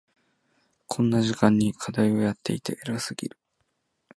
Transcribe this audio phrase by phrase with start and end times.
[0.87, 3.37] こんな時間に課題をやっていて偉すぎる。